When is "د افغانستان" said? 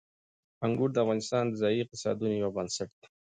0.93-1.43